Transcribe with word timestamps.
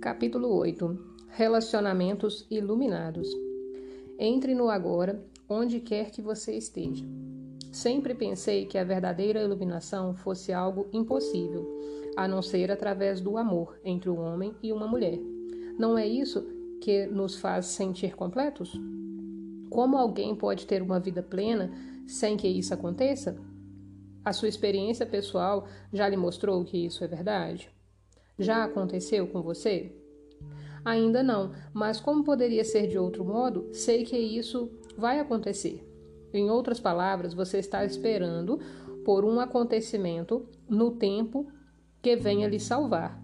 Capítulo 0.00 0.48
8 0.56 0.98
Relacionamentos 1.28 2.46
iluminados. 2.50 3.28
Entre 4.18 4.54
no 4.54 4.70
agora, 4.70 5.22
onde 5.46 5.78
quer 5.78 6.10
que 6.10 6.22
você 6.22 6.56
esteja. 6.56 7.04
Sempre 7.70 8.14
pensei 8.14 8.64
que 8.64 8.78
a 8.78 8.84
verdadeira 8.84 9.42
iluminação 9.42 10.14
fosse 10.14 10.54
algo 10.54 10.88
impossível, 10.90 11.68
a 12.16 12.26
não 12.26 12.40
ser 12.40 12.72
através 12.72 13.20
do 13.20 13.36
amor 13.36 13.78
entre 13.84 14.08
um 14.08 14.18
homem 14.18 14.54
e 14.62 14.72
uma 14.72 14.88
mulher. 14.88 15.18
Não 15.78 15.98
é 15.98 16.06
isso 16.06 16.46
que 16.80 17.04
nos 17.04 17.36
faz 17.36 17.66
sentir 17.66 18.16
completos? 18.16 18.72
Como 19.68 19.98
alguém 19.98 20.34
pode 20.34 20.66
ter 20.66 20.80
uma 20.80 20.98
vida 20.98 21.22
plena 21.22 21.70
sem 22.06 22.38
que 22.38 22.48
isso 22.48 22.72
aconteça? 22.72 23.36
A 24.24 24.32
sua 24.32 24.48
experiência 24.48 25.04
pessoal 25.04 25.66
já 25.92 26.08
lhe 26.08 26.16
mostrou 26.16 26.64
que 26.64 26.86
isso 26.86 27.04
é 27.04 27.06
verdade? 27.06 27.70
Já 28.40 28.64
aconteceu 28.64 29.26
com 29.26 29.42
você? 29.42 29.92
Ainda 30.82 31.22
não, 31.22 31.52
mas 31.74 32.00
como 32.00 32.24
poderia 32.24 32.64
ser 32.64 32.86
de 32.86 32.98
outro 32.98 33.22
modo, 33.22 33.68
sei 33.70 34.02
que 34.02 34.16
isso 34.16 34.70
vai 34.96 35.20
acontecer. 35.20 35.86
Em 36.32 36.48
outras 36.48 36.80
palavras, 36.80 37.34
você 37.34 37.58
está 37.58 37.84
esperando 37.84 38.58
por 39.04 39.26
um 39.26 39.38
acontecimento 39.38 40.48
no 40.66 40.92
tempo 40.92 41.48
que 42.00 42.16
venha 42.16 42.48
lhe 42.48 42.58
salvar. 42.58 43.22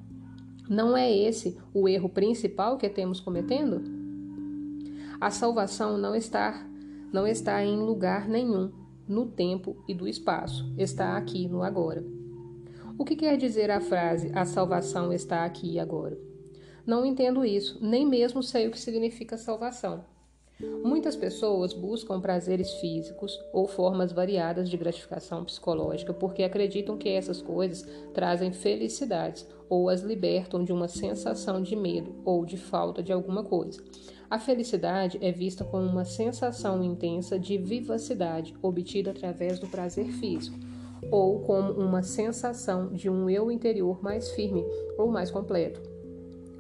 Não 0.69 0.95
é 0.95 1.11
esse 1.11 1.57
o 1.73 1.89
erro 1.89 2.11
principal 2.11 2.77
que 2.77 2.91
temos 2.91 3.19
cometendo? 3.19 3.83
A 5.19 5.31
salvação 5.31 5.97
não 5.97 6.15
está 6.15 6.67
não 7.11 7.27
está 7.27 7.65
em 7.65 7.79
lugar 7.79 8.29
nenhum, 8.29 8.71
no 9.09 9.27
tempo 9.27 9.83
e 9.89 9.95
do 9.95 10.07
espaço, 10.07 10.71
está 10.77 11.17
aqui 11.17 11.49
no 11.49 11.63
agora. 11.63 12.16
O 12.99 13.05
que 13.05 13.15
quer 13.15 13.37
dizer 13.37 13.71
a 13.71 13.79
frase 13.79 14.31
a 14.35 14.47
salvação 14.47 15.13
está 15.13 15.45
aqui 15.45 15.73
e 15.73 15.79
agora? 15.79 16.19
Não 16.87 17.05
entendo 17.05 17.45
isso, 17.45 17.79
nem 17.83 18.07
mesmo 18.07 18.43
sei 18.43 18.67
o 18.67 18.71
que 18.71 18.81
significa 18.81 19.37
salvação. 19.37 20.03
Muitas 20.83 21.15
pessoas 21.15 21.75
buscam 21.75 22.19
prazeres 22.23 22.73
físicos 22.75 23.39
ou 23.53 23.69
formas 23.69 24.13
variadas 24.13 24.71
de 24.71 24.79
gratificação 24.79 25.45
psicológica 25.45 26.15
porque 26.15 26.43
acreditam 26.43 26.97
que 26.97 27.11
essas 27.11 27.43
coisas 27.43 27.87
trazem 28.15 28.51
felicidades 28.51 29.47
ou 29.69 29.91
as 29.91 30.01
libertam 30.01 30.65
de 30.65 30.73
uma 30.73 30.89
sensação 30.89 31.61
de 31.61 31.77
medo 31.77 32.15
ou 32.25 32.47
de 32.47 32.57
falta 32.57 33.03
de 33.03 33.13
alguma 33.13 33.45
coisa. 33.45 33.85
A 34.31 34.39
felicidade 34.39 35.19
é 35.21 35.31
vista 35.31 35.65
como 35.65 35.85
uma 35.85 36.07
sensação 36.07 36.83
intensa 36.83 37.39
de 37.39 37.59
vivacidade 37.59 38.55
obtida 38.63 39.11
através 39.11 39.59
do 39.59 39.67
prazer 39.67 40.07
físico 40.07 40.66
ou 41.11 41.41
como 41.41 41.73
uma 41.73 42.03
sensação 42.03 42.93
de 42.93 43.09
um 43.09 43.29
eu 43.29 43.51
interior 43.51 44.03
mais 44.03 44.31
firme 44.31 44.65
ou 44.99 45.11
mais 45.11 45.31
completo, 45.31 45.81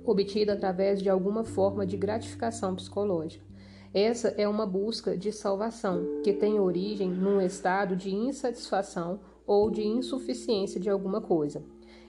obtida 0.04 0.52
através 0.52 1.02
de 1.02 1.08
alguma 1.08 1.44
forma 1.44 1.86
de 1.86 1.96
gratificação 1.96 2.74
psicológica. 2.74 3.44
Essa 3.92 4.28
é 4.36 4.46
uma 4.46 4.66
busca 4.66 5.16
de 5.16 5.32
salvação 5.32 6.20
que 6.22 6.32
tem 6.32 6.60
origem 6.60 7.08
num 7.08 7.40
estado 7.40 7.96
de 7.96 8.14
insatisfação 8.14 9.20
ou 9.46 9.70
de 9.70 9.86
insuficiência 9.86 10.78
de 10.78 10.90
alguma 10.90 11.20
coisa. 11.20 11.62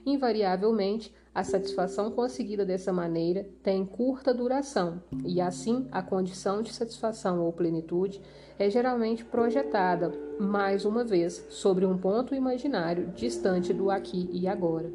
Invariavelmente, 0.04 1.14
a 1.34 1.44
satisfação 1.44 2.10
conseguida 2.10 2.64
dessa 2.64 2.92
maneira 2.92 3.48
tem 3.62 3.86
curta 3.86 4.34
duração, 4.34 5.02
e 5.24 5.40
assim 5.40 5.86
a 5.92 6.02
condição 6.02 6.62
de 6.62 6.72
satisfação 6.72 7.40
ou 7.44 7.52
plenitude 7.52 8.20
é 8.58 8.68
geralmente 8.68 9.24
projetada, 9.24 10.12
mais 10.38 10.84
uma 10.84 11.04
vez, 11.04 11.44
sobre 11.50 11.84
um 11.84 11.98
ponto 11.98 12.34
imaginário 12.34 13.12
distante 13.14 13.72
do 13.72 13.90
aqui 13.90 14.28
e 14.32 14.46
agora. 14.46 14.92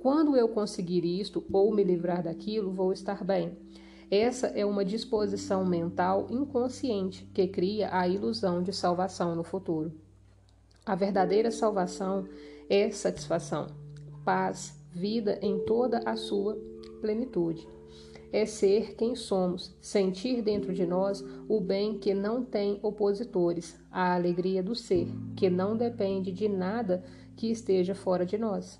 Quando 0.00 0.36
eu 0.36 0.48
conseguir 0.48 1.04
isto 1.04 1.44
ou 1.52 1.74
me 1.74 1.82
livrar 1.82 2.22
daquilo, 2.22 2.70
vou 2.70 2.92
estar 2.92 3.24
bem. 3.24 3.56
Essa 4.10 4.46
é 4.48 4.64
uma 4.64 4.84
disposição 4.84 5.66
mental 5.66 6.28
inconsciente 6.30 7.28
que 7.34 7.48
cria 7.48 7.88
a 7.92 8.06
ilusão 8.06 8.62
de 8.62 8.72
salvação 8.72 9.34
no 9.34 9.42
futuro. 9.42 9.92
A 10.84 10.94
verdadeira 10.94 11.50
salvação 11.50 12.24
é 12.70 12.88
satisfação, 12.90 13.66
paz, 14.24 14.78
vida 14.92 15.38
em 15.42 15.58
toda 15.58 15.98
a 16.06 16.14
sua 16.14 16.56
plenitude. 17.00 17.66
É 18.36 18.44
ser 18.44 18.96
quem 18.96 19.14
somos, 19.14 19.74
sentir 19.80 20.42
dentro 20.42 20.74
de 20.74 20.84
nós 20.84 21.24
o 21.48 21.58
bem 21.58 21.96
que 21.96 22.12
não 22.12 22.44
tem 22.44 22.78
opositores, 22.82 23.80
a 23.90 24.14
alegria 24.14 24.62
do 24.62 24.74
ser, 24.74 25.08
que 25.34 25.48
não 25.48 25.74
depende 25.74 26.30
de 26.30 26.46
nada 26.46 27.02
que 27.34 27.50
esteja 27.50 27.94
fora 27.94 28.26
de 28.26 28.36
nós. 28.36 28.78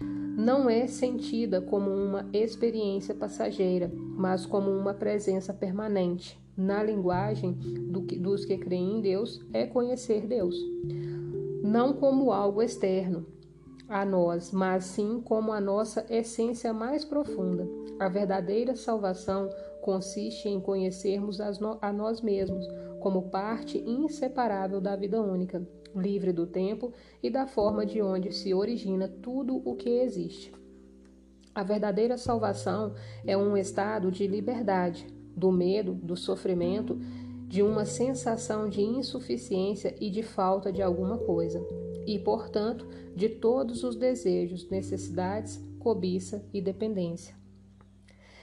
Não 0.00 0.70
é 0.70 0.86
sentida 0.86 1.60
como 1.60 1.90
uma 1.90 2.28
experiência 2.32 3.12
passageira, 3.12 3.90
mas 3.92 4.46
como 4.46 4.70
uma 4.70 4.94
presença 4.94 5.52
permanente. 5.52 6.40
Na 6.56 6.80
linguagem 6.80 7.54
do 7.54 8.02
que, 8.02 8.16
dos 8.16 8.44
que 8.44 8.56
creem 8.56 8.98
em 8.98 9.00
Deus, 9.00 9.44
é 9.52 9.66
conhecer 9.66 10.28
Deus. 10.28 10.54
Não 11.60 11.92
como 11.92 12.30
algo 12.30 12.62
externo, 12.62 13.26
a 13.92 14.06
nós, 14.06 14.50
mas 14.50 14.84
sim 14.84 15.20
como 15.20 15.52
a 15.52 15.60
nossa 15.60 16.06
essência 16.08 16.72
mais 16.72 17.04
profunda. 17.04 17.68
A 18.00 18.08
verdadeira 18.08 18.74
salvação 18.74 19.50
consiste 19.82 20.48
em 20.48 20.58
conhecermos 20.58 21.38
a 21.40 21.92
nós 21.92 22.22
mesmos 22.22 22.66
como 23.00 23.28
parte 23.28 23.78
inseparável 23.78 24.80
da 24.80 24.96
vida 24.96 25.20
única, 25.20 25.62
livre 25.94 26.32
do 26.32 26.46
tempo 26.46 26.90
e 27.22 27.28
da 27.28 27.46
forma 27.46 27.84
de 27.84 28.00
onde 28.00 28.32
se 28.32 28.54
origina 28.54 29.06
tudo 29.06 29.60
o 29.62 29.76
que 29.76 29.90
existe. 29.90 30.54
A 31.54 31.62
verdadeira 31.62 32.16
salvação 32.16 32.94
é 33.26 33.36
um 33.36 33.58
estado 33.58 34.10
de 34.10 34.26
liberdade 34.26 35.06
do 35.36 35.52
medo, 35.52 35.92
do 35.92 36.16
sofrimento, 36.16 36.98
de 37.46 37.62
uma 37.62 37.84
sensação 37.84 38.70
de 38.70 38.80
insuficiência 38.80 39.94
e 40.00 40.08
de 40.08 40.22
falta 40.22 40.72
de 40.72 40.80
alguma 40.80 41.18
coisa 41.18 41.62
e, 42.06 42.18
portanto, 42.18 42.86
de 43.14 43.28
todos 43.28 43.84
os 43.84 43.96
desejos, 43.96 44.68
necessidades, 44.68 45.62
cobiça 45.78 46.44
e 46.52 46.60
dependência. 46.60 47.34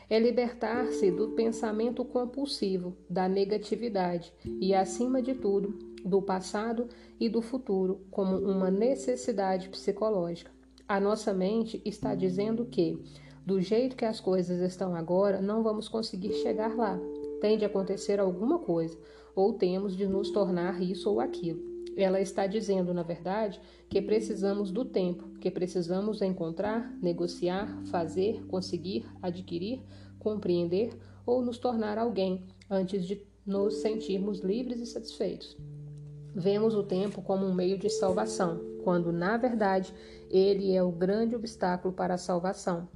É 0.10 0.18
libertar-se 0.18 1.12
do 1.12 1.30
pensamento 1.30 2.04
compulsivo, 2.04 2.98
da 3.10 3.30
negatividade 3.30 4.34
e, 4.60 4.74
acima 4.74 5.22
de 5.22 5.36
tudo, 5.36 5.78
do 6.04 6.22
passado 6.22 6.88
e 7.20 7.30
do 7.30 7.42
futuro 7.42 8.02
como 8.10 8.38
uma 8.38 8.72
necessidade 8.72 9.70
psicológica. 9.70 10.52
A 10.88 11.00
nossa 11.00 11.32
mente 11.32 11.80
está 11.86 12.16
dizendo 12.16 12.66
que, 12.66 13.00
do 13.46 13.62
jeito 13.62 13.96
que 13.96 14.06
as 14.06 14.20
coisas 14.20 14.60
estão 14.62 14.96
agora, 14.96 15.42
não 15.42 15.62
vamos 15.62 15.88
conseguir 15.88 16.34
chegar 16.34 16.76
lá. 16.76 17.00
Tem 17.40 17.58
de 17.58 17.66
acontecer 17.66 18.20
alguma 18.20 18.58
coisa, 18.58 18.98
ou 19.36 19.54
temos 19.54 19.96
de 19.96 20.08
nos 20.08 20.32
tornar 20.32 20.82
isso 20.82 21.10
ou 21.10 21.20
aquilo. 21.20 21.69
Ela 22.02 22.22
está 22.22 22.48
dizendo, 22.48 22.94
na 22.94 23.04
verdade, 23.04 23.60
que 23.90 24.02
precisamos 24.02 24.72
do 24.72 24.86
tempo, 24.86 25.38
que 25.40 25.52
precisamos 25.52 26.22
encontrar, 26.22 26.92
negociar, 27.02 27.68
fazer, 27.86 28.46
conseguir, 28.48 29.06
adquirir, 29.22 29.82
compreender 30.18 30.98
ou 31.26 31.42
nos 31.42 31.58
tornar 31.58 31.98
alguém 31.98 32.46
antes 32.70 33.06
de 33.06 33.22
nos 33.46 33.76
sentirmos 33.76 34.40
livres 34.40 34.80
e 34.80 34.86
satisfeitos. 34.86 35.58
Vemos 36.34 36.76
o 36.76 36.84
tempo 36.84 37.22
como 37.22 37.46
um 37.46 37.54
meio 37.54 37.78
de 37.78 37.90
salvação, 37.90 38.62
quando 38.84 39.12
na 39.12 39.36
verdade 39.36 39.94
ele 40.30 40.76
é 40.76 40.84
o 40.84 40.92
grande 40.92 41.36
obstáculo 41.36 41.94
para 41.94 42.14
a 42.14 42.18
salvação. 42.18 42.88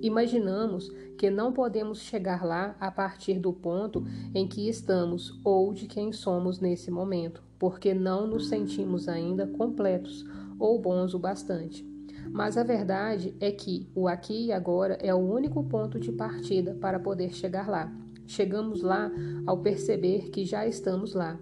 Imaginamos 0.00 0.88
que 1.18 1.30
não 1.30 1.52
podemos 1.52 2.00
chegar 2.00 2.44
lá 2.44 2.76
a 2.78 2.90
partir 2.90 3.38
do 3.38 3.52
ponto 3.52 4.04
em 4.34 4.46
que 4.46 4.68
estamos 4.68 5.40
ou 5.42 5.72
de 5.72 5.86
quem 5.86 6.12
somos 6.12 6.60
nesse 6.60 6.90
momento, 6.90 7.42
porque 7.58 7.92
não 7.92 8.26
nos 8.26 8.48
sentimos 8.48 9.08
ainda 9.08 9.46
completos 9.46 10.24
ou 10.58 10.78
bons 10.80 11.14
o 11.14 11.18
bastante. 11.18 11.84
Mas 12.30 12.56
a 12.56 12.62
verdade 12.62 13.34
é 13.40 13.50
que 13.50 13.88
o 13.94 14.06
aqui 14.06 14.46
e 14.46 14.52
agora 14.52 14.94
é 15.00 15.14
o 15.14 15.18
único 15.18 15.64
ponto 15.64 15.98
de 15.98 16.12
partida 16.12 16.74
para 16.74 16.98
poder 17.00 17.32
chegar 17.32 17.68
lá. 17.68 17.92
Chegamos 18.26 18.82
lá 18.82 19.10
ao 19.46 19.58
perceber 19.58 20.30
que 20.30 20.44
já 20.44 20.66
estamos 20.66 21.14
lá. 21.14 21.38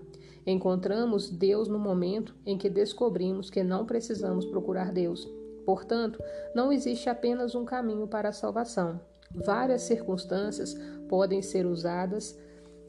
Encontramos 0.47 1.31
Deus 1.31 1.69
no 1.69 1.79
momento 1.79 2.35
em 2.45 2.59
que 2.59 2.69
descobrimos 2.69 3.49
que 3.49 3.63
não 3.63 3.87
precisamos 3.87 4.45
procurar 4.45 4.93
Deus. 4.93 5.27
Portanto, 5.65 6.23
não 6.55 6.71
existe 6.71 7.09
apenas 7.09 7.55
um 7.55 7.65
caminho 7.65 8.07
para 8.07 8.29
a 8.29 8.33
salvação. 8.33 9.01
Várias 9.35 9.83
circunstâncias 9.83 10.77
podem 11.09 11.41
ser 11.41 11.67
usadas, 11.67 12.39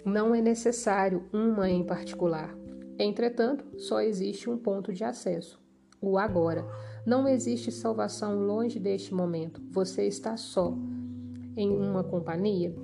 não 0.03 0.35
é 0.35 0.41
necessário 0.41 1.23
uma 1.33 1.69
em 1.69 1.83
particular. 1.83 2.55
Entretanto, 2.99 3.65
só 3.79 4.01
existe 4.01 4.49
um 4.49 4.57
ponto 4.57 4.93
de 4.93 5.03
acesso: 5.03 5.59
o 6.01 6.17
agora. 6.17 6.65
Não 7.05 7.27
existe 7.27 7.71
salvação 7.71 8.45
longe 8.45 8.79
deste 8.79 9.13
momento. 9.13 9.61
Você 9.71 10.07
está 10.07 10.35
só 10.37 10.75
em 11.55 11.69
uma 11.69 12.03
companhia. 12.03 12.75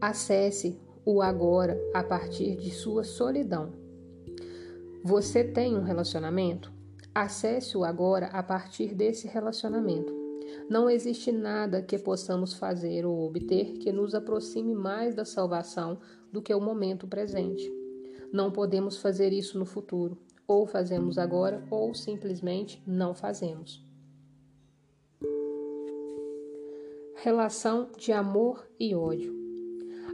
Acesse 0.00 0.78
o 1.04 1.22
agora 1.22 1.78
a 1.94 2.02
partir 2.02 2.56
de 2.56 2.70
sua 2.70 3.04
solidão. 3.04 3.83
Você 5.06 5.44
tem 5.44 5.76
um 5.76 5.82
relacionamento? 5.82 6.72
Acesse-o 7.14 7.84
agora 7.84 8.28
a 8.28 8.42
partir 8.42 8.94
desse 8.94 9.28
relacionamento. 9.28 10.10
Não 10.66 10.88
existe 10.88 11.30
nada 11.30 11.82
que 11.82 11.98
possamos 11.98 12.54
fazer 12.54 13.04
ou 13.04 13.20
obter 13.20 13.74
que 13.74 13.92
nos 13.92 14.14
aproxime 14.14 14.74
mais 14.74 15.14
da 15.14 15.26
salvação 15.26 15.98
do 16.32 16.40
que 16.40 16.54
o 16.54 16.60
momento 16.60 17.06
presente. 17.06 17.70
Não 18.32 18.50
podemos 18.50 18.96
fazer 18.96 19.30
isso 19.30 19.58
no 19.58 19.66
futuro. 19.66 20.16
Ou 20.48 20.66
fazemos 20.66 21.18
agora, 21.18 21.62
ou 21.70 21.92
simplesmente 21.92 22.82
não 22.86 23.14
fazemos. 23.14 23.84
Relação 27.16 27.90
de 27.98 28.10
amor 28.10 28.66
e 28.80 28.94
ódio. 28.94 29.34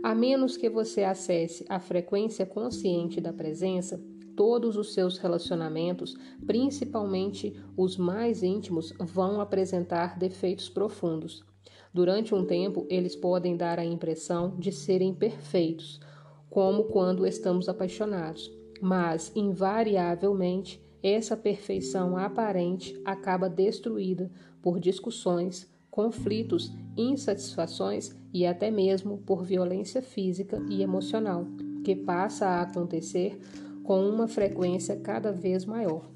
A 0.02 0.16
menos 0.16 0.56
que 0.56 0.68
você 0.68 1.04
acesse 1.04 1.64
a 1.68 1.78
frequência 1.78 2.44
consciente 2.44 3.20
da 3.20 3.32
presença, 3.32 4.02
todos 4.40 4.78
os 4.78 4.94
seus 4.94 5.18
relacionamentos, 5.18 6.16
principalmente 6.46 7.54
os 7.76 7.98
mais 7.98 8.42
íntimos, 8.42 8.90
vão 8.98 9.38
apresentar 9.38 10.18
defeitos 10.18 10.66
profundos. 10.66 11.44
Durante 11.92 12.34
um 12.34 12.46
tempo, 12.46 12.86
eles 12.88 13.14
podem 13.14 13.54
dar 13.54 13.78
a 13.78 13.84
impressão 13.84 14.56
de 14.58 14.72
serem 14.72 15.12
perfeitos, 15.12 16.00
como 16.48 16.84
quando 16.84 17.26
estamos 17.26 17.68
apaixonados, 17.68 18.50
mas 18.80 19.30
invariavelmente 19.36 20.82
essa 21.02 21.36
perfeição 21.36 22.16
aparente 22.16 22.98
acaba 23.04 23.46
destruída 23.46 24.30
por 24.62 24.80
discussões, 24.80 25.70
conflitos, 25.90 26.72
insatisfações 26.96 28.16
e 28.32 28.46
até 28.46 28.70
mesmo 28.70 29.18
por 29.18 29.44
violência 29.44 30.00
física 30.00 30.64
e 30.70 30.82
emocional, 30.82 31.46
que 31.84 31.94
passa 31.94 32.46
a 32.46 32.62
acontecer 32.62 33.38
com 33.82 34.08
uma 34.08 34.28
frequência 34.28 34.96
cada 34.96 35.32
vez 35.32 35.64
maior. 35.64 36.08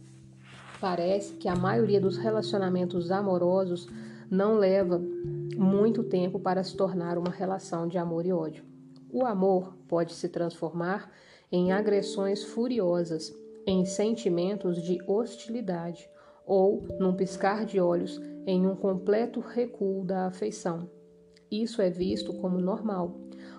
Parece 0.80 1.34
que 1.34 1.48
a 1.48 1.56
maioria 1.56 2.00
dos 2.00 2.16
relacionamentos 2.16 3.10
amorosos 3.10 3.88
não 4.30 4.56
leva 4.58 5.00
muito 5.56 6.02
tempo 6.02 6.38
para 6.38 6.62
se 6.62 6.76
tornar 6.76 7.16
uma 7.16 7.30
relação 7.30 7.86
de 7.86 7.98
amor 7.98 8.26
e 8.26 8.32
ódio. 8.32 8.64
O 9.10 9.24
amor 9.24 9.76
pode 9.88 10.12
se 10.12 10.28
transformar 10.28 11.10
em 11.50 11.72
agressões 11.72 12.42
furiosas, 12.42 13.32
em 13.66 13.84
sentimentos 13.84 14.82
de 14.82 14.98
hostilidade 15.06 16.08
ou, 16.46 16.82
num 16.98 17.14
piscar 17.14 17.64
de 17.64 17.80
olhos, 17.80 18.20
em 18.46 18.66
um 18.66 18.74
completo 18.74 19.40
recuo 19.40 20.04
da 20.04 20.26
afeição. 20.26 20.90
Isso 21.50 21.80
é 21.80 21.88
visto 21.88 22.34
como 22.34 22.58
normal. 22.58 23.16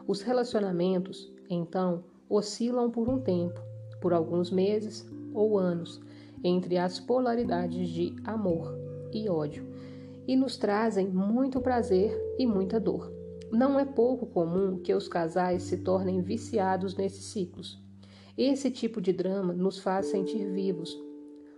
Os 0.07 0.21
relacionamentos, 0.21 1.33
então, 1.49 2.03
oscilam 2.29 2.91
por 2.91 3.09
um 3.09 3.19
tempo, 3.19 3.59
por 4.05 4.13
alguns 4.13 4.51
meses 4.51 5.03
ou 5.33 5.57
anos 5.57 5.99
entre 6.43 6.77
as 6.77 6.99
polaridades 6.99 7.89
de 7.89 8.15
amor 8.23 8.77
e 9.11 9.27
ódio 9.27 9.65
e 10.27 10.35
nos 10.35 10.57
trazem 10.57 11.07
muito 11.07 11.59
prazer 11.59 12.15
e 12.37 12.45
muita 12.45 12.79
dor. 12.79 13.11
Não 13.51 13.79
é 13.79 13.83
pouco 13.83 14.27
comum 14.27 14.77
que 14.77 14.93
os 14.93 15.07
casais 15.07 15.63
se 15.63 15.77
tornem 15.77 16.21
viciados 16.21 16.95
nesses 16.95 17.25
ciclos. 17.25 17.83
Esse 18.37 18.69
tipo 18.69 19.01
de 19.01 19.11
drama 19.11 19.53
nos 19.53 19.79
faz 19.79 20.05
sentir 20.05 20.51
vivos. 20.51 20.95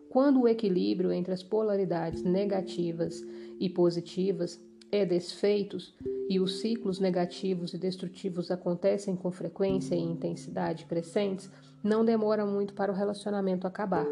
Quando 0.07 0.43
o 0.43 0.47
equilíbrio 0.47 1.11
entre 1.11 1.33
as 1.33 1.43
polaridades 1.43 2.23
negativas 2.23 3.25
e 3.59 3.67
positivas 3.69 4.57
é 4.89 5.05
desfeitos 5.05 5.93
e 6.29 6.39
os 6.39 6.61
ciclos 6.61 6.97
negativos 6.97 7.73
e 7.73 7.77
destrutivos 7.77 8.49
acontecem 8.51 9.17
com 9.17 9.29
frequência 9.31 9.95
e 9.95 9.99
intensidade 9.99 10.85
crescentes, 10.85 11.51
não 11.83 12.03
demora 12.03 12.45
muito 12.45 12.73
para 12.73 12.91
o 12.91 12.95
relacionamento 12.95 13.67
acabar. 13.67 14.07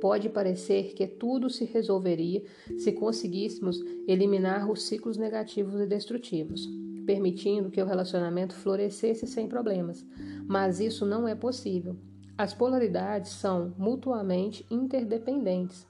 Pode 0.00 0.28
parecer 0.28 0.94
que 0.94 1.06
tudo 1.06 1.50
se 1.50 1.64
resolveria 1.64 2.42
se 2.76 2.92
conseguíssemos 2.92 3.82
eliminar 4.06 4.70
os 4.70 4.82
ciclos 4.84 5.16
negativos 5.16 5.80
e 5.80 5.86
destrutivos, 5.86 6.68
permitindo 7.04 7.70
que 7.70 7.82
o 7.82 7.86
relacionamento 7.86 8.54
florescesse 8.54 9.26
sem 9.26 9.48
problemas, 9.48 10.06
mas 10.46 10.78
isso 10.78 11.04
não 11.04 11.26
é 11.26 11.34
possível. 11.34 11.96
As 12.36 12.54
polaridades 12.54 13.32
são 13.32 13.74
mutuamente 13.76 14.64
interdependentes. 14.70 15.84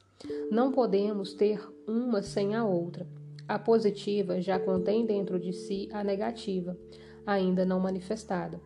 Não 0.51 0.73
podemos 0.73 1.35
ter 1.35 1.61
uma 1.87 2.23
sem 2.23 2.55
a 2.55 2.65
outra. 2.65 3.07
A 3.47 3.59
positiva 3.59 4.41
já 4.41 4.59
contém 4.59 5.05
dentro 5.05 5.39
de 5.39 5.53
si 5.53 5.89
a 5.93 6.03
negativa, 6.03 6.77
ainda 7.27 7.67
não 7.67 7.79
manifestada. 7.79 8.61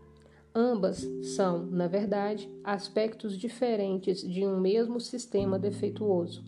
Ambas 0.55 1.09
são, 1.35 1.65
na 1.65 1.87
verdade, 1.87 2.51
aspectos 2.63 3.39
diferentes 3.39 4.21
de 4.21 4.47
um 4.47 4.61
mesmo 4.61 5.01
sistema 5.01 5.59
defeituoso. 5.59 6.45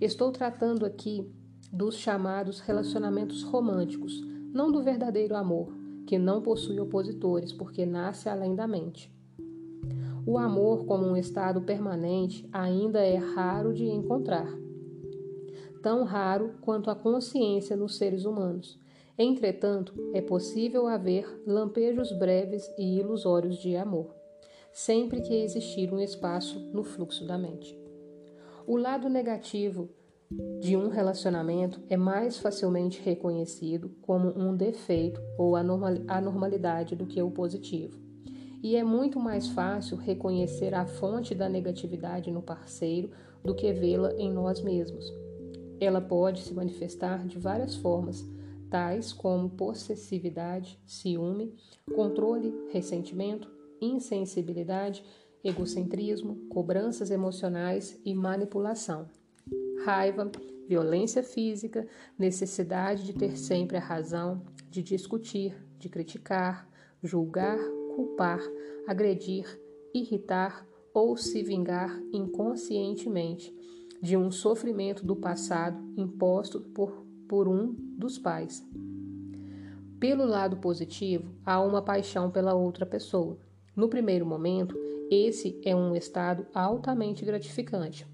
Estou 0.00 0.32
tratando 0.32 0.86
aqui 0.86 1.30
dos 1.70 1.96
chamados 1.96 2.60
relacionamentos 2.60 3.42
românticos, 3.42 4.18
não 4.52 4.72
do 4.72 4.82
verdadeiro 4.82 5.36
amor, 5.36 5.74
que 6.06 6.16
não 6.18 6.40
possui 6.40 6.80
opositores 6.80 7.52
porque 7.52 7.84
nasce 7.84 8.30
além 8.30 8.54
da 8.54 8.66
mente. 8.66 9.12
O 10.26 10.38
amor, 10.38 10.86
como 10.86 11.04
um 11.06 11.16
estado 11.16 11.60
permanente, 11.60 12.48
ainda 12.50 13.00
é 13.00 13.16
raro 13.16 13.74
de 13.74 13.84
encontrar. 13.84 14.48
Tão 15.82 16.02
raro 16.04 16.54
quanto 16.62 16.90
a 16.90 16.94
consciência 16.94 17.76
nos 17.76 17.98
seres 17.98 18.24
humanos. 18.24 18.78
Entretanto, 19.16 19.94
é 20.12 20.20
possível 20.20 20.88
haver 20.88 21.24
lampejos 21.46 22.10
breves 22.18 22.68
e 22.76 22.98
ilusórios 22.98 23.58
de 23.58 23.76
amor, 23.76 24.12
sempre 24.72 25.20
que 25.20 25.34
existir 25.34 25.92
um 25.92 26.00
espaço 26.00 26.58
no 26.72 26.82
fluxo 26.82 27.24
da 27.24 27.38
mente. 27.38 27.78
O 28.66 28.76
lado 28.76 29.08
negativo 29.08 29.88
de 30.60 30.76
um 30.76 30.88
relacionamento 30.88 31.80
é 31.88 31.96
mais 31.96 32.38
facilmente 32.38 33.00
reconhecido 33.02 33.90
como 34.02 34.36
um 34.36 34.56
defeito 34.56 35.20
ou 35.38 35.54
anormalidade 35.54 36.96
do 36.96 37.06
que 37.06 37.22
o 37.22 37.30
positivo. 37.30 38.02
E 38.62 38.74
é 38.74 38.82
muito 38.82 39.20
mais 39.20 39.46
fácil 39.46 39.96
reconhecer 39.96 40.74
a 40.74 40.86
fonte 40.86 41.34
da 41.34 41.48
negatividade 41.48 42.32
no 42.32 42.42
parceiro 42.42 43.10
do 43.44 43.54
que 43.54 43.72
vê-la 43.72 44.12
em 44.14 44.32
nós 44.32 44.60
mesmos. 44.60 45.12
Ela 45.78 46.00
pode 46.00 46.40
se 46.42 46.54
manifestar 46.54 47.26
de 47.26 47.38
várias 47.38 47.76
formas, 47.76 48.24
tais 48.74 49.12
como 49.12 49.50
possessividade, 49.50 50.80
ciúme, 50.84 51.54
controle, 51.94 52.52
ressentimento, 52.72 53.48
insensibilidade, 53.80 55.04
egocentrismo, 55.44 56.48
cobranças 56.48 57.12
emocionais 57.12 57.96
e 58.04 58.12
manipulação. 58.12 59.08
Raiva, 59.84 60.28
violência 60.66 61.22
física, 61.22 61.86
necessidade 62.18 63.04
de 63.04 63.12
ter 63.12 63.36
sempre 63.36 63.76
a 63.76 63.80
razão, 63.80 64.42
de 64.68 64.82
discutir, 64.82 65.54
de 65.78 65.88
criticar, 65.88 66.68
julgar, 67.00 67.60
culpar, 67.94 68.40
agredir, 68.88 69.46
irritar 69.94 70.66
ou 70.92 71.16
se 71.16 71.44
vingar 71.44 71.96
inconscientemente 72.12 73.54
de 74.02 74.16
um 74.16 74.32
sofrimento 74.32 75.06
do 75.06 75.14
passado 75.14 75.80
imposto 75.96 76.60
por 76.60 77.03
por 77.28 77.48
um 77.48 77.74
dos 77.96 78.18
pais. 78.18 78.66
Pelo 79.98 80.26
lado 80.26 80.58
positivo, 80.58 81.30
há 81.44 81.60
uma 81.60 81.80
paixão 81.80 82.30
pela 82.30 82.54
outra 82.54 82.84
pessoa. 82.84 83.38
No 83.74 83.88
primeiro 83.88 84.26
momento, 84.26 84.76
esse 85.10 85.60
é 85.64 85.74
um 85.74 85.94
estado 85.94 86.46
altamente 86.54 87.24
gratificante. 87.24 88.06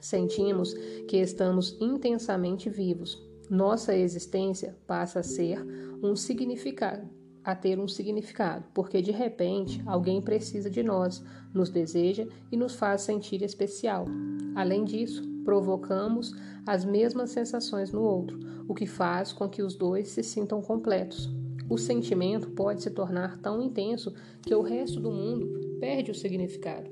Sentimos 0.00 0.72
que 1.06 1.18
estamos 1.18 1.76
intensamente 1.80 2.70
vivos. 2.70 3.20
Nossa 3.50 3.94
existência 3.94 4.76
passa 4.86 5.20
a 5.20 5.22
ser 5.22 5.62
um 6.02 6.16
significado, 6.16 7.06
a 7.44 7.54
ter 7.54 7.78
um 7.78 7.88
significado, 7.88 8.64
porque 8.72 9.02
de 9.02 9.10
repente 9.10 9.82
alguém 9.84 10.22
precisa 10.22 10.70
de 10.70 10.82
nós, 10.82 11.22
nos 11.52 11.68
deseja 11.68 12.26
e 12.50 12.56
nos 12.56 12.76
faz 12.76 13.02
sentir 13.02 13.42
especial. 13.42 14.06
Além 14.54 14.84
disso, 14.84 15.22
provocamos 15.44 16.32
as 16.66 16.84
mesmas 16.84 17.30
sensações 17.30 17.90
no 17.90 18.02
outro, 18.02 18.38
o 18.68 18.74
que 18.74 18.86
faz 18.86 19.32
com 19.32 19.48
que 19.48 19.62
os 19.62 19.74
dois 19.74 20.08
se 20.08 20.22
sintam 20.22 20.60
completos. 20.62 21.30
O 21.68 21.78
sentimento 21.78 22.50
pode 22.50 22.82
se 22.82 22.90
tornar 22.90 23.38
tão 23.38 23.62
intenso 23.62 24.12
que 24.42 24.54
o 24.54 24.60
resto 24.60 24.98
do 24.98 25.10
mundo 25.10 25.78
perde 25.78 26.10
o 26.10 26.14
significado. 26.14 26.90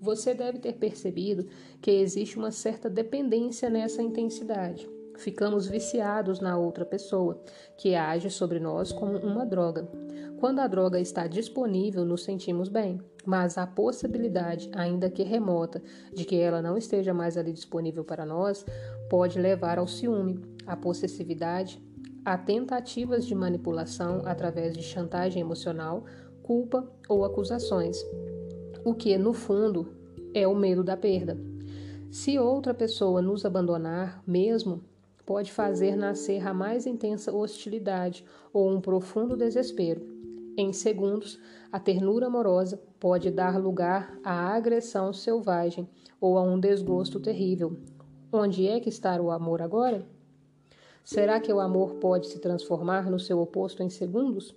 Você 0.00 0.34
deve 0.34 0.58
ter 0.58 0.74
percebido 0.74 1.46
que 1.80 1.90
existe 1.90 2.38
uma 2.38 2.50
certa 2.50 2.88
dependência 2.88 3.68
nessa 3.68 4.02
intensidade. 4.02 4.88
Ficamos 5.16 5.66
viciados 5.66 6.40
na 6.40 6.56
outra 6.58 6.84
pessoa, 6.84 7.42
que 7.78 7.94
age 7.94 8.30
sobre 8.30 8.60
nós 8.60 8.92
como 8.92 9.16
uma 9.18 9.46
droga. 9.46 9.88
Quando 10.38 10.60
a 10.60 10.66
droga 10.66 11.00
está 11.00 11.26
disponível, 11.26 12.04
nos 12.04 12.22
sentimos 12.22 12.68
bem, 12.68 13.00
mas 13.26 13.58
a 13.58 13.66
possibilidade, 13.66 14.70
ainda 14.72 15.10
que 15.10 15.22
remota, 15.22 15.82
de 16.14 16.24
que 16.24 16.36
ela 16.36 16.62
não 16.62 16.78
esteja 16.78 17.12
mais 17.12 17.36
ali 17.36 17.52
disponível 17.52 18.04
para 18.04 18.24
nós, 18.24 18.64
pode 19.10 19.38
levar 19.38 19.78
ao 19.78 19.88
ciúme, 19.88 20.40
à 20.66 20.76
possessividade, 20.76 21.82
a 22.24 22.38
tentativas 22.38 23.26
de 23.26 23.34
manipulação 23.34 24.22
através 24.24 24.74
de 24.74 24.82
chantagem 24.82 25.40
emocional, 25.40 26.04
culpa 26.42 26.88
ou 27.08 27.24
acusações, 27.24 27.98
o 28.84 28.94
que, 28.94 29.18
no 29.18 29.32
fundo, 29.32 29.88
é 30.32 30.46
o 30.46 30.54
medo 30.54 30.84
da 30.84 30.96
perda. 30.96 31.36
Se 32.10 32.38
outra 32.38 32.72
pessoa 32.72 33.20
nos 33.20 33.44
abandonar, 33.44 34.22
mesmo 34.26 34.82
pode 35.26 35.52
fazer 35.52 35.96
nascer 35.96 36.46
a 36.46 36.54
mais 36.54 36.86
intensa 36.86 37.32
hostilidade 37.32 38.24
ou 38.52 38.70
um 38.70 38.80
profundo 38.80 39.36
desespero. 39.36 40.15
Em 40.58 40.72
segundos, 40.72 41.38
a 41.70 41.78
ternura 41.78 42.28
amorosa 42.28 42.80
pode 42.98 43.30
dar 43.30 43.60
lugar 43.60 44.18
à 44.24 44.54
agressão 44.54 45.12
selvagem 45.12 45.86
ou 46.18 46.38
a 46.38 46.42
um 46.42 46.58
desgosto 46.58 47.20
terrível. 47.20 47.76
Onde 48.32 48.66
é 48.66 48.80
que 48.80 48.88
está 48.88 49.20
o 49.20 49.30
amor 49.30 49.60
agora? 49.60 50.06
Será 51.04 51.38
que 51.40 51.52
o 51.52 51.60
amor 51.60 51.96
pode 51.96 52.28
se 52.28 52.38
transformar 52.38 53.10
no 53.10 53.18
seu 53.20 53.38
oposto 53.38 53.82
em 53.82 53.90
segundos? 53.90 54.56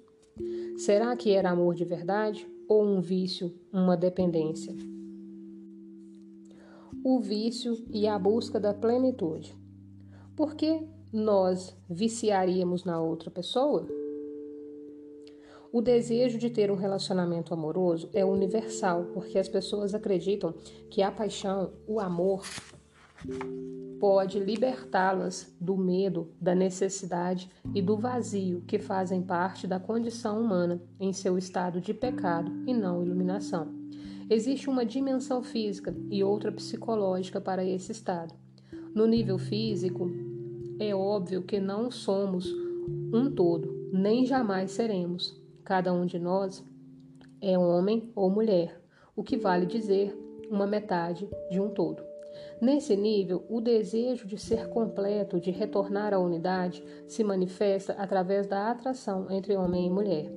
Será 0.78 1.14
que 1.18 1.34
era 1.34 1.50
amor 1.50 1.76
de 1.76 1.84
verdade 1.84 2.50
ou 2.66 2.82
um 2.82 3.02
vício, 3.02 3.54
uma 3.74 3.98
dependência? 3.98 4.74
O 7.04 7.20
vício 7.20 7.78
e 7.92 8.08
a 8.08 8.18
busca 8.18 8.58
da 8.58 8.74
plenitude. 8.74 9.54
Por 10.34 10.56
que 10.56 10.82
nós 11.12 11.76
viciaríamos 11.90 12.86
na 12.86 13.02
outra 13.02 13.30
pessoa? 13.30 13.99
O 15.72 15.82
desejo 15.82 16.40
de 16.40 16.50
ter 16.50 16.72
um 16.72 16.76
relacionamento 16.76 17.54
amoroso 17.54 18.10
é 18.12 18.26
universal, 18.26 19.06
porque 19.14 19.38
as 19.38 19.48
pessoas 19.48 19.94
acreditam 19.94 20.54
que 20.90 21.04
a 21.04 21.12
paixão, 21.12 21.74
o 21.86 22.00
amor, 22.00 22.44
pode 24.00 24.40
libertá-las 24.40 25.56
do 25.62 25.78
medo, 25.78 26.30
da 26.42 26.56
necessidade 26.56 27.50
e 27.76 27.84
do 27.84 27.98
vazio 27.98 28.64
que 28.66 28.80
fazem 28.80 29.22
parte 29.22 29.68
da 29.68 29.80
condição 29.80 30.42
humana 30.42 30.82
em 31.00 31.14
seu 31.14 31.38
estado 31.38 31.80
de 31.80 31.94
pecado 31.94 32.52
e 32.66 32.74
não 32.74 33.04
iluminação. 33.04 33.68
Existe 34.28 34.70
uma 34.70 34.86
dimensão 34.86 35.44
física 35.44 35.96
e 36.10 36.24
outra 36.24 36.52
psicológica 36.52 37.40
para 37.40 37.64
esse 37.64 37.92
estado. 37.92 38.34
No 38.96 39.06
nível 39.06 39.38
físico, 39.38 40.10
é 40.80 40.96
óbvio 40.96 41.44
que 41.44 41.60
não 41.60 41.92
somos 41.92 42.48
um 43.14 43.30
todo, 43.30 43.90
nem 43.92 44.26
jamais 44.26 44.72
seremos. 44.72 45.39
Cada 45.70 45.94
um 45.94 46.04
de 46.04 46.18
nós 46.18 46.66
é 47.40 47.56
homem 47.56 48.12
ou 48.16 48.28
mulher, 48.28 48.82
o 49.16 49.22
que 49.22 49.38
vale 49.38 49.68
dizer 49.68 50.18
uma 50.50 50.66
metade 50.66 51.30
de 51.52 51.62
um 51.62 51.70
todo. 51.70 52.02
Nesse 52.60 52.96
nível, 52.96 53.46
o 53.48 53.62
desejo 53.62 54.26
de 54.26 54.36
ser 54.36 54.68
completo, 54.70 55.40
de 55.40 55.52
retornar 55.52 56.12
à 56.12 56.18
unidade, 56.18 56.84
se 57.06 57.24
manifesta 57.24 57.94
através 58.00 58.48
da 58.48 58.72
atração 58.72 59.30
entre 59.30 59.56
homem 59.56 59.86
e 59.86 59.90
mulher. 59.92 60.34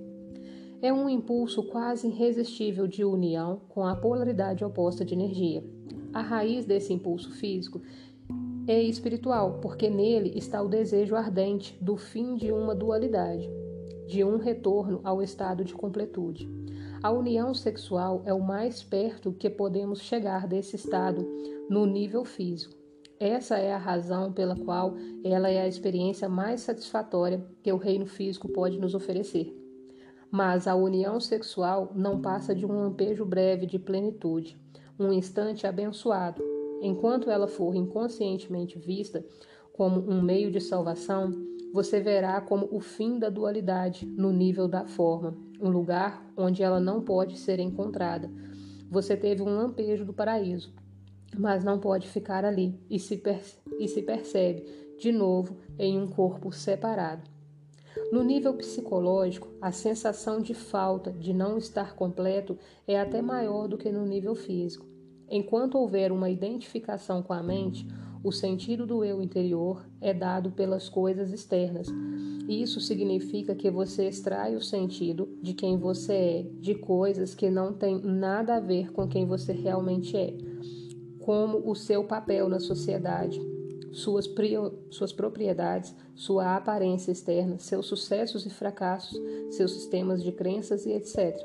É 0.83 0.93
um 0.93 1.09
impulso 1.09 1.63
quase 1.63 2.09
irresistível 2.09 2.87
de 2.87 3.03
união 3.03 3.63
com 3.71 3.87
a 3.87 3.97
polaridade 3.97 4.63
oposta 4.63 5.03
de 5.03 5.15
energia. 5.15 5.65
A 6.13 6.21
raiz 6.21 6.67
desse 6.67 6.93
impulso 6.93 7.31
físico 7.31 7.81
é 8.69 8.83
espiritual, 8.83 9.61
porque 9.63 9.89
nele 9.89 10.37
está 10.37 10.61
o 10.61 10.69
desejo 10.69 11.17
ardente 11.17 11.75
do 11.81 11.97
fim 11.97 12.35
de 12.35 12.53
uma 12.53 12.75
dualidade, 12.75 13.51
de 14.13 14.23
um 14.23 14.37
retorno 14.37 15.01
ao 15.03 15.23
estado 15.23 15.65
de 15.65 15.73
completude. 15.73 16.47
A 17.03 17.11
união 17.11 17.55
sexual 17.55 18.23
é 18.27 18.35
o 18.35 18.43
mais 18.43 18.83
perto 18.83 19.33
que 19.33 19.49
podemos 19.49 20.03
chegar 20.03 20.47
desse 20.47 20.77
estado 20.77 21.27
no 21.71 21.87
nível 21.87 22.23
físico. 22.23 22.77
Essa 23.19 23.57
é 23.57 23.73
a 23.73 23.79
razão 23.79 24.31
pela 24.31 24.55
qual 24.55 24.95
ela 25.25 25.49
é 25.49 25.63
a 25.63 25.67
experiência 25.67 26.29
mais 26.29 26.61
satisfatória 26.61 27.43
que 27.63 27.73
o 27.73 27.79
reino 27.79 28.05
físico 28.05 28.51
pode 28.51 28.79
nos 28.79 28.95
oferecer. 28.95 29.57
Mas 30.31 30.67
a 30.67 30.75
união 30.75 31.19
sexual 31.19 31.91
não 31.95 32.21
passa 32.21 32.55
de 32.55 32.67
um 32.67 32.73
lampejo 32.73 33.25
breve 33.25 33.65
de 33.65 33.79
plenitude, 33.79 34.61
um 35.01 35.11
instante 35.11 35.67
abençoado. 35.67 36.43
Enquanto 36.83 37.31
ela 37.31 37.49
for 37.49 37.75
inconscientemente 37.75 38.79
vista 38.79 39.25
como 39.73 40.01
um 40.01 40.21
meio 40.21 40.51
de 40.51 40.61
salvação, 40.61 41.33
você 41.73 42.01
verá 42.01 42.41
como 42.41 42.69
o 42.71 42.81
fim 42.81 43.19
da 43.19 43.31
dualidade 43.31 44.05
no 44.05 44.31
nível 44.31 44.69
da 44.69 44.85
forma, 44.85 45.35
um 45.61 45.71
lugar 45.71 46.23
onde 46.37 46.63
ela 46.63 46.79
não 46.79 47.01
pode 47.01 47.39
ser 47.39 47.59
encontrada. 47.59 48.31
Você 48.91 49.17
teve 49.17 49.43
um 49.43 49.57
lampejo 49.57 50.05
do 50.05 50.13
paraíso, 50.13 50.75
mas 51.37 51.65
não 51.65 51.79
pode 51.79 52.09
ficar 52.09 52.45
ali 52.45 52.79
e 52.91 52.99
se, 52.99 53.23
e 53.79 53.89
se 53.89 54.03
percebe 54.03 54.65
de 54.99 55.11
novo 55.11 55.57
em 55.79 55.99
um 55.99 56.07
corpo 56.07 56.53
separado. 56.53 57.23
No 58.11 58.23
nível 58.23 58.55
psicológico, 58.55 59.49
a 59.61 59.73
sensação 59.73 60.41
de 60.41 60.53
falta, 60.53 61.11
de 61.11 61.33
não 61.33 61.57
estar 61.57 61.95
completo, 61.95 62.59
é 62.87 63.01
até 63.01 63.23
maior 63.23 63.67
do 63.67 63.79
que 63.79 63.91
no 63.91 64.05
nível 64.05 64.35
físico. 64.35 64.87
Enquanto 65.31 65.79
houver 65.79 66.13
uma 66.13 66.29
identificação 66.29 67.23
com 67.23 67.33
a 67.33 67.43
mente, 67.43 67.87
o 68.25 68.31
sentido 68.31 68.87
do 68.87 69.05
eu 69.05 69.21
interior 69.21 69.85
é 70.01 70.15
dado 70.15 70.53
pelas 70.53 70.89
coisas 70.89 71.33
externas. 71.33 71.89
Isso 72.49 72.81
significa 72.81 73.55
que 73.55 73.71
você 73.71 74.09
extrai 74.09 74.55
o 74.55 74.61
sentido 74.61 75.29
de 75.43 75.55
quem 75.55 75.77
você 75.77 76.13
é 76.13 76.47
de 76.61 76.75
coisas 76.75 77.35
que 77.35 77.51
não 77.51 77.73
têm 77.73 78.01
nada 78.01 78.57
a 78.57 78.61
ver 78.61 78.93
com 78.93 79.09
quem 79.09 79.27
você 79.27 79.53
realmente 79.53 80.17
é, 80.17 80.35
como 81.21 81.69
o 81.69 81.75
seu 81.75 82.05
papel 82.05 82.49
na 82.49 82.61
sociedade, 82.61 83.41
suas, 83.93 84.29
suas 84.91 85.13
propriedades, 85.13 85.95
sua 86.15 86.57
aparência 86.57 87.11
externa, 87.11 87.59
seus 87.59 87.87
sucessos 87.87 88.47
e 88.47 88.51
fracassos, 88.51 89.21
seus 89.51 89.73
sistemas 89.73 90.23
de 90.23 90.33
crenças 90.33 90.87
e 90.87 90.93
etc. 90.93 91.37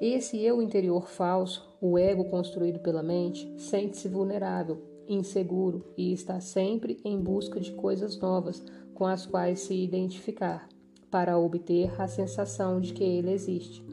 Esse 0.00 0.40
eu 0.40 0.60
interior 0.60 1.08
falso, 1.08 1.68
o 1.80 1.96
ego 1.96 2.24
construído 2.24 2.80
pela 2.80 3.02
mente, 3.02 3.52
sente-se 3.58 4.08
vulnerável 4.08 4.93
inseguro 5.08 5.84
e 5.96 6.12
está 6.12 6.40
sempre 6.40 7.00
em 7.04 7.20
busca 7.20 7.60
de 7.60 7.72
coisas 7.72 8.18
novas 8.18 8.64
com 8.94 9.06
as 9.06 9.26
quais 9.26 9.60
se 9.60 9.74
identificar, 9.74 10.68
para 11.10 11.38
obter 11.38 11.92
a 12.00 12.06
sensação 12.06 12.80
de 12.80 12.92
que 12.92 13.04
ele 13.04 13.32
existe. 13.32 13.84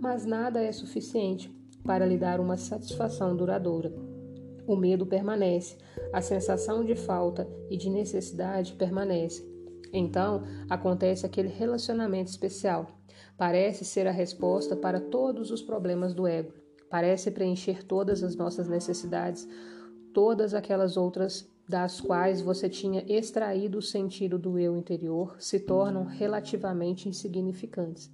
Mas 0.00 0.24
nada 0.24 0.62
é 0.62 0.70
suficiente 0.72 1.50
para 1.84 2.06
lhe 2.06 2.18
dar 2.18 2.40
uma 2.40 2.56
satisfação 2.56 3.36
duradoura. 3.36 3.92
O 4.66 4.76
medo 4.76 5.06
permanece, 5.06 5.78
a 6.12 6.20
sensação 6.20 6.84
de 6.84 6.94
falta 6.94 7.48
e 7.70 7.76
de 7.76 7.88
necessidade 7.88 8.74
permanece. 8.74 9.48
Então 9.92 10.42
acontece 10.68 11.24
aquele 11.24 11.48
relacionamento 11.48 12.30
especial. 12.30 12.86
Parece 13.36 13.84
ser 13.84 14.06
a 14.06 14.12
resposta 14.12 14.76
para 14.76 15.00
todos 15.00 15.50
os 15.50 15.62
problemas 15.62 16.12
do 16.12 16.26
ego. 16.26 16.52
Parece 16.90 17.30
preencher 17.30 17.82
todas 17.82 18.22
as 18.22 18.36
nossas 18.36 18.68
necessidades, 18.68 19.48
todas 20.18 20.52
aquelas 20.52 20.96
outras 20.96 21.48
das 21.68 22.00
quais 22.00 22.40
você 22.40 22.68
tinha 22.68 23.04
extraído 23.06 23.78
o 23.78 23.82
sentido 23.82 24.36
do 24.36 24.58
eu 24.58 24.76
interior 24.76 25.36
se 25.38 25.60
tornam 25.60 26.02
relativamente 26.02 27.08
insignificantes. 27.08 28.10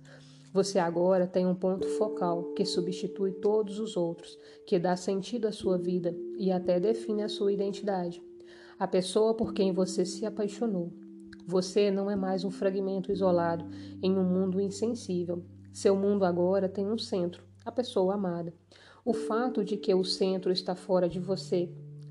Você 0.53 0.79
agora 0.79 1.27
tem 1.27 1.47
um 1.47 1.55
ponto 1.55 1.89
focal 1.97 2.53
que 2.53 2.67
substitui 2.67 3.33
todos 3.33 3.79
os 3.79 3.97
outros, 3.97 4.39
que 4.67 4.79
dá 4.79 4.95
sentido 4.97 5.49
à 5.49 5.51
sua 5.51 5.79
vida 5.79 6.15
e 6.37 6.53
até 6.53 6.79
define 6.79 7.23
a 7.23 7.29
sua 7.31 7.55
identidade. 7.55 8.23
A 8.79 8.87
pessoa 8.87 9.33
por 9.33 9.55
quem 9.55 9.73
você 9.73 10.05
se 10.05 10.27
apaixonou. 10.27 10.93
Você 11.47 11.91
não 11.91 12.11
é 12.11 12.17
mais 12.17 12.45
um 12.45 12.51
fragmento 12.51 13.11
isolado 13.11 13.65
em 14.03 14.13
um 14.13 14.25
mundo 14.25 14.61
insensível. 14.61 15.43
Seu 15.73 15.97
mundo 15.97 16.27
agora 16.27 16.69
tem 16.69 16.87
um 16.87 16.99
centro, 16.99 17.43
a 17.65 17.73
pessoa 17.73 18.13
amada. 18.13 18.53
O 19.07 19.15
fato 19.15 19.65
de 19.65 19.79
que 19.79 19.95
o 19.95 20.05
centro 20.05 20.53
está 20.53 20.75
fora 20.75 21.09
de 21.09 21.19
você 21.19 21.71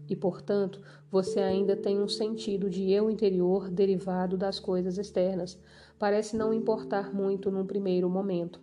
e, 0.10 0.15
portanto, 0.15 0.81
você 1.10 1.39
ainda 1.39 1.75
tem 1.75 2.00
um 2.00 2.07
sentido 2.07 2.69
de 2.69 2.91
eu 2.91 3.10
interior 3.10 3.69
derivado 3.69 4.38
das 4.38 4.60
coisas 4.60 4.98
externas. 4.98 5.60
Parece 5.98 6.36
não 6.36 6.53
importar 6.53 7.13
muito 7.13 7.50
num 7.51 7.65
primeiro 7.65 8.10
momento. 8.10 8.60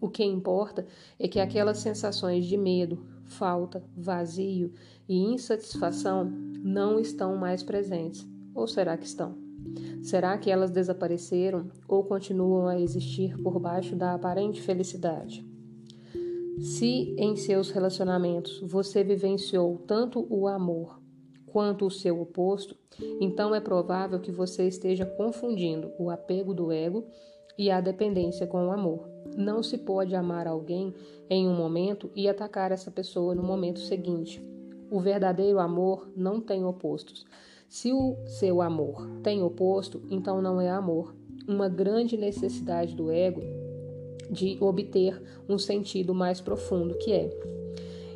O 0.00 0.08
que 0.08 0.24
importa 0.24 0.86
é 1.18 1.28
que 1.28 1.38
aquelas 1.38 1.78
sensações 1.78 2.46
de 2.46 2.56
medo, 2.56 3.04
falta, 3.24 3.84
vazio 3.96 4.72
e 5.08 5.16
insatisfação 5.16 6.24
não 6.24 6.98
estão 6.98 7.36
mais 7.36 7.62
presentes. 7.62 8.26
Ou 8.54 8.66
será 8.66 8.96
que 8.96 9.06
estão? 9.06 9.36
Será 10.02 10.36
que 10.38 10.50
elas 10.50 10.70
desapareceram 10.70 11.70
ou 11.86 12.02
continuam 12.02 12.66
a 12.66 12.80
existir 12.80 13.36
por 13.42 13.58
baixo 13.58 13.94
da 13.94 14.14
aparente 14.14 14.62
felicidade? 14.62 15.49
Se 16.60 17.14
em 17.16 17.36
seus 17.36 17.70
relacionamentos 17.70 18.60
você 18.60 19.02
vivenciou 19.02 19.78
tanto 19.86 20.26
o 20.28 20.46
amor 20.46 21.00
quanto 21.46 21.86
o 21.86 21.90
seu 21.90 22.20
oposto, 22.20 22.76
então 23.18 23.54
é 23.54 23.60
provável 23.60 24.20
que 24.20 24.30
você 24.30 24.68
esteja 24.68 25.06
confundindo 25.06 25.90
o 25.98 26.10
apego 26.10 26.52
do 26.52 26.70
ego 26.70 27.06
e 27.56 27.70
a 27.70 27.80
dependência 27.80 28.46
com 28.46 28.66
o 28.66 28.72
amor. 28.72 29.08
Não 29.36 29.62
se 29.62 29.78
pode 29.78 30.14
amar 30.14 30.46
alguém 30.46 30.94
em 31.30 31.48
um 31.48 31.54
momento 31.54 32.10
e 32.14 32.28
atacar 32.28 32.72
essa 32.72 32.90
pessoa 32.90 33.34
no 33.34 33.42
momento 33.42 33.80
seguinte. 33.80 34.42
O 34.90 35.00
verdadeiro 35.00 35.58
amor 35.58 36.12
não 36.14 36.42
tem 36.42 36.64
opostos. 36.64 37.24
Se 37.68 37.90
o 37.90 38.16
seu 38.26 38.60
amor 38.60 39.08
tem 39.22 39.42
oposto, 39.42 40.02
então 40.10 40.42
não 40.42 40.60
é 40.60 40.68
amor. 40.68 41.14
Uma 41.48 41.68
grande 41.70 42.18
necessidade 42.18 42.94
do 42.94 43.10
ego 43.10 43.40
de 44.30 44.56
obter 44.60 45.20
um 45.48 45.58
sentido 45.58 46.14
mais 46.14 46.40
profundo 46.40 46.96
que 46.98 47.12
é 47.12 47.30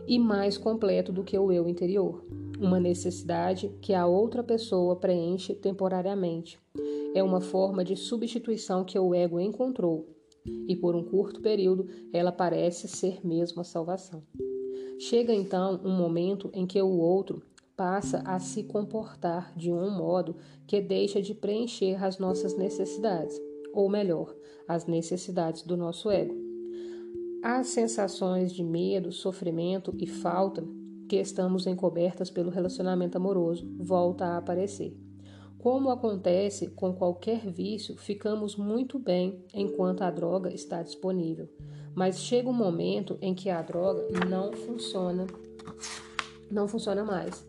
e 0.06 0.18
mais 0.18 0.56
completo 0.56 1.12
do 1.12 1.25
que 1.25 1.38
o 1.38 1.50
eu 1.50 1.68
interior. 1.68 2.23
uma 2.59 2.78
necessidade 2.78 3.71
que 3.80 3.92
a 3.92 4.06
outra 4.06 4.42
pessoa 4.42 4.97
preenche 4.97 5.54
temporariamente. 5.54 6.59
É 7.14 7.23
uma 7.23 7.40
forma 7.40 7.85
de 7.85 7.97
substituição 7.97 8.85
que 8.85 8.99
o 8.99 9.14
ego 9.14 9.40
encontrou, 9.40 10.09
e 10.66 10.75
por 10.75 10.94
um 10.94 11.04
curto 11.04 11.40
período 11.40 11.87
ela 12.12 12.33
parece 12.33 12.88
ser 12.88 13.25
mesmo 13.25 13.61
a 13.61 13.64
salvação. 13.64 14.23
Chega 14.99 15.35
então 15.35 15.80
um 15.85 15.90
momento 15.90 16.50
em 16.52 16.66
que 16.66 16.80
o 16.80 16.99
outro 16.99 17.42
passa 17.76 18.18
a 18.25 18.38
se 18.38 18.62
comportar 18.62 19.52
de 19.56 19.73
um 19.73 19.90
modo 19.90 20.37
que 20.66 20.80
deixa 20.80 21.21
de 21.21 21.35
preencher 21.35 22.02
as 22.02 22.18
nossas 22.18 22.56
necessidades, 22.56 23.40
ou 23.74 23.88
melhor, 23.88 24.34
as 24.66 24.86
necessidades 24.86 25.62
do 25.62 25.76
nosso 25.76 26.10
ego. 26.10 26.34
As 27.42 27.66
sensações 27.68 28.52
de 28.52 28.62
medo, 28.62 29.12
sofrimento 29.12 29.94
e 29.98 30.06
falta 30.06 30.64
que 31.08 31.16
estamos 31.16 31.66
encobertas 31.66 32.30
pelo 32.30 32.50
relacionamento 32.50 33.18
amoroso 33.18 33.68
volta 33.78 34.24
a 34.24 34.38
aparecer. 34.38 34.96
Como 35.58 35.90
acontece 35.90 36.68
com 36.68 36.94
qualquer 36.94 37.50
vício, 37.50 37.96
ficamos 37.96 38.56
muito 38.56 38.98
bem 38.98 39.44
enquanto 39.52 40.02
a 40.02 40.10
droga 40.10 40.52
está 40.52 40.82
disponível, 40.82 41.48
mas 41.94 42.18
chega 42.18 42.48
um 42.48 42.54
momento 42.54 43.18
em 43.20 43.34
que 43.34 43.48
a 43.48 43.62
droga 43.62 44.06
não 44.28 44.52
funciona, 44.52 45.26
não 46.50 46.68
funciona 46.68 47.02
mais. 47.02 47.46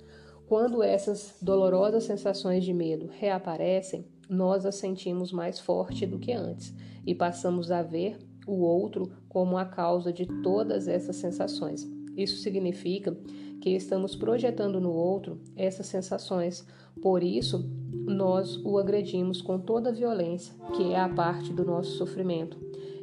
Quando 0.47 0.83
essas 0.83 1.35
dolorosas 1.41 2.03
sensações 2.03 2.63
de 2.63 2.73
medo 2.73 3.07
reaparecem, 3.07 4.05
nós 4.29 4.65
as 4.65 4.75
sentimos 4.75 5.31
mais 5.31 5.59
forte 5.59 6.05
do 6.05 6.19
que 6.19 6.31
antes 6.31 6.73
e 7.05 7.13
passamos 7.13 7.71
a 7.71 7.81
ver 7.81 8.17
o 8.47 8.61
outro 8.61 9.11
como 9.27 9.57
a 9.57 9.65
causa 9.65 10.11
de 10.11 10.25
todas 10.41 10.87
essas 10.87 11.15
sensações. 11.15 11.87
Isso 12.15 12.37
significa 12.37 13.17
que 13.59 13.71
estamos 13.71 14.15
projetando 14.15 14.79
no 14.79 14.91
outro 14.91 15.39
essas 15.55 15.87
sensações, 15.87 16.65
por 17.01 17.23
isso 17.23 17.69
nós 17.91 18.57
o 18.63 18.77
agredimos 18.77 19.41
com 19.41 19.59
toda 19.59 19.89
a 19.89 19.93
violência, 19.93 20.53
que 20.75 20.91
é 20.93 20.99
a 20.99 21.09
parte 21.09 21.51
do 21.51 21.65
nosso 21.65 21.97
sofrimento. 21.97 22.57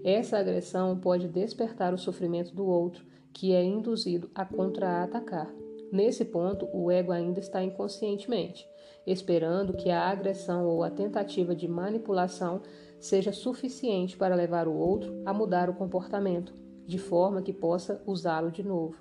Essa 0.05 0.39
agressão 0.39 0.97
pode 0.99 1.29
despertar 1.29 1.93
o 1.93 1.99
sofrimento 1.99 2.55
do 2.55 2.65
outro, 2.65 3.05
que 3.33 3.53
é 3.53 3.65
induzido 3.65 4.31
a 4.35 4.45
contra-atacar. 4.45 5.53
Nesse 5.93 6.25
ponto, 6.25 6.67
o 6.73 6.91
ego 6.91 7.13
ainda 7.13 7.39
está 7.39 7.63
inconscientemente, 7.63 8.67
esperando 9.07 9.75
que 9.75 9.91
a 9.91 10.09
agressão 10.09 10.67
ou 10.67 10.83
a 10.83 10.89
tentativa 10.89 11.55
de 11.55 11.69
manipulação 11.69 12.63
seja 12.99 13.31
suficiente 13.31 14.17
para 14.17 14.35
levar 14.35 14.67
o 14.67 14.75
outro 14.75 15.21
a 15.27 15.35
mudar 15.35 15.69
o 15.69 15.75
comportamento, 15.75 16.55
de 16.87 16.97
forma 16.97 17.43
que 17.43 17.53
possa 17.53 18.03
usá-lo 18.07 18.51
de 18.51 18.63
novo, 18.63 18.97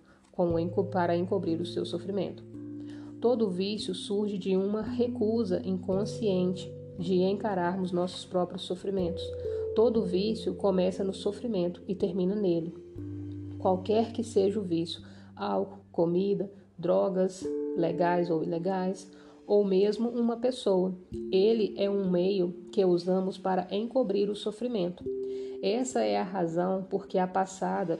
para 0.91 1.15
encobrir 1.15 1.61
o 1.61 1.65
seu 1.65 1.85
sofrimento. 1.85 2.43
Todo 3.21 3.49
vício 3.49 3.95
surge 3.95 4.37
de 4.37 4.57
uma 4.57 4.81
recusa 4.81 5.61
inconsciente 5.63 6.69
de 6.99 7.21
encararmos 7.21 7.93
nossos 7.93 8.25
próprios 8.25 8.63
sofrimentos. 8.63 9.23
Todo 9.75 10.03
vício 10.03 10.55
começa 10.55 11.05
no 11.05 11.13
sofrimento 11.13 11.81
e 11.87 11.95
termina 11.95 12.35
nele. 12.35 12.75
Qualquer 13.59 14.11
que 14.11 14.23
seja 14.23 14.59
o 14.59 14.63
vício, 14.63 15.01
álcool, 15.35 15.79
comida, 15.91 16.51
drogas, 16.81 17.47
legais 17.77 18.29
ou 18.29 18.43
ilegais, 18.43 19.09
ou 19.47 19.63
mesmo 19.63 20.09
uma 20.09 20.37
pessoa. 20.37 20.93
Ele 21.31 21.73
é 21.77 21.89
um 21.89 22.09
meio 22.09 22.53
que 22.71 22.83
usamos 22.83 23.37
para 23.37 23.67
encobrir 23.71 24.29
o 24.29 24.35
sofrimento. 24.35 25.03
Essa 25.61 26.01
é 26.01 26.17
a 26.17 26.23
razão 26.23 26.85
porque 26.89 27.17
a 27.17 27.27
passada, 27.27 27.99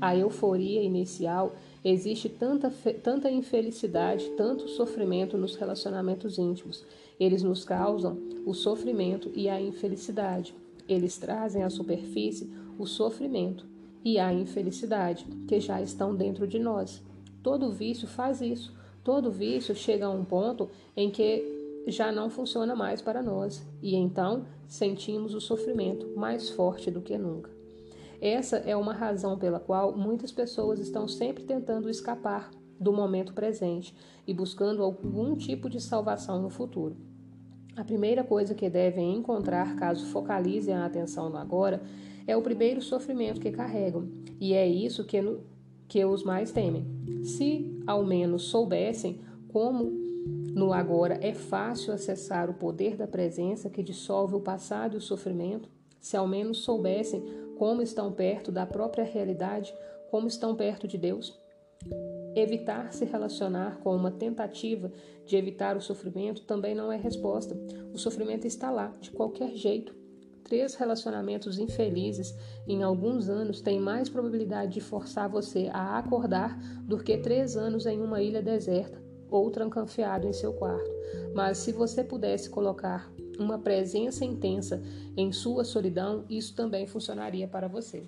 a 0.00 0.14
euforia 0.14 0.82
inicial 0.82 1.52
Existe 1.82 2.28
tanta, 2.28 2.70
tanta 3.02 3.30
infelicidade, 3.30 4.28
tanto 4.36 4.68
sofrimento 4.68 5.38
nos 5.38 5.56
relacionamentos 5.56 6.38
íntimos. 6.38 6.84
Eles 7.18 7.42
nos 7.42 7.64
causam 7.64 8.18
o 8.44 8.52
sofrimento 8.52 9.30
e 9.34 9.48
a 9.48 9.60
infelicidade. 9.60 10.54
Eles 10.86 11.16
trazem 11.16 11.62
à 11.62 11.70
superfície 11.70 12.50
o 12.78 12.86
sofrimento 12.86 13.64
e 14.04 14.18
a 14.18 14.32
infelicidade 14.32 15.24
que 15.48 15.58
já 15.58 15.80
estão 15.80 16.14
dentro 16.14 16.46
de 16.46 16.58
nós. 16.58 17.02
Todo 17.42 17.72
vício 17.72 18.06
faz 18.06 18.40
isso. 18.40 18.74
Todo 19.02 19.30
vício 19.30 19.74
chega 19.74 20.06
a 20.06 20.10
um 20.10 20.24
ponto 20.24 20.68
em 20.96 21.10
que 21.10 21.82
já 21.86 22.12
não 22.12 22.28
funciona 22.28 22.76
mais 22.76 23.00
para 23.00 23.22
nós 23.22 23.66
e 23.82 23.94
então 23.94 24.44
sentimos 24.68 25.34
o 25.34 25.40
sofrimento 25.40 26.06
mais 26.16 26.50
forte 26.50 26.90
do 26.90 27.00
que 27.00 27.16
nunca. 27.16 27.50
Essa 28.20 28.58
é 28.58 28.76
uma 28.76 28.92
razão 28.92 29.38
pela 29.38 29.58
qual 29.58 29.96
muitas 29.96 30.30
pessoas 30.30 30.78
estão 30.78 31.08
sempre 31.08 31.44
tentando 31.44 31.88
escapar 31.88 32.50
do 32.78 32.92
momento 32.92 33.32
presente 33.32 33.94
e 34.26 34.34
buscando 34.34 34.82
algum 34.82 35.34
tipo 35.34 35.70
de 35.70 35.80
salvação 35.80 36.40
no 36.40 36.50
futuro. 36.50 36.96
A 37.76 37.84
primeira 37.84 38.22
coisa 38.22 38.54
que 38.54 38.68
devem 38.68 39.16
encontrar 39.16 39.74
caso 39.76 40.06
focalizem 40.06 40.74
a 40.74 40.84
atenção 40.84 41.30
no 41.30 41.38
agora 41.38 41.82
é 42.26 42.36
o 42.36 42.42
primeiro 42.42 42.82
sofrimento 42.82 43.40
que 43.40 43.50
carregam, 43.50 44.06
e 44.38 44.52
é 44.52 44.66
isso 44.68 45.04
que, 45.04 45.18
que 45.90 46.04
os 46.04 46.22
mais 46.22 46.52
temem. 46.52 46.86
Se 47.24 47.68
ao 47.84 48.04
menos 48.04 48.44
soubessem 48.44 49.20
como 49.48 49.90
no 50.54 50.72
agora 50.72 51.18
é 51.20 51.34
fácil 51.34 51.92
acessar 51.92 52.48
o 52.48 52.54
poder 52.54 52.96
da 52.96 53.08
presença 53.08 53.68
que 53.68 53.82
dissolve 53.82 54.36
o 54.36 54.40
passado 54.40 54.94
e 54.94 54.98
o 54.98 55.00
sofrimento, 55.00 55.68
se 55.98 56.16
ao 56.16 56.28
menos 56.28 56.58
soubessem 56.58 57.22
como 57.58 57.82
estão 57.82 58.12
perto 58.12 58.52
da 58.52 58.64
própria 58.64 59.04
realidade, 59.04 59.74
como 60.10 60.28
estão 60.28 60.54
perto 60.54 60.86
de 60.86 60.96
Deus. 60.96 61.36
Evitar 62.36 62.92
se 62.92 63.04
relacionar 63.04 63.80
com 63.80 63.94
uma 63.94 64.12
tentativa 64.12 64.92
de 65.26 65.36
evitar 65.36 65.76
o 65.76 65.80
sofrimento 65.80 66.44
também 66.44 66.74
não 66.74 66.92
é 66.92 66.96
resposta. 66.96 67.56
O 67.92 67.98
sofrimento 67.98 68.46
está 68.46 68.70
lá, 68.70 68.94
de 69.00 69.10
qualquer 69.10 69.56
jeito. 69.56 69.99
Três 70.50 70.74
relacionamentos 70.74 71.60
infelizes 71.60 72.36
em 72.66 72.82
alguns 72.82 73.28
anos 73.28 73.60
têm 73.60 73.78
mais 73.78 74.08
probabilidade 74.08 74.72
de 74.72 74.80
forçar 74.80 75.28
você 75.28 75.70
a 75.72 75.96
acordar 75.96 76.58
do 76.82 76.98
que 76.98 77.16
três 77.18 77.56
anos 77.56 77.86
em 77.86 78.02
uma 78.02 78.20
ilha 78.20 78.42
deserta 78.42 79.00
ou 79.30 79.48
trancanfiado 79.48 80.26
em 80.26 80.32
seu 80.32 80.52
quarto. 80.52 80.90
Mas 81.32 81.58
se 81.58 81.70
você 81.70 82.02
pudesse 82.02 82.50
colocar 82.50 83.08
uma 83.38 83.60
presença 83.60 84.24
intensa 84.24 84.82
em 85.16 85.30
sua 85.30 85.62
solidão, 85.62 86.24
isso 86.28 86.52
também 86.56 86.84
funcionaria 86.84 87.46
para 87.46 87.68
você. 87.68 88.02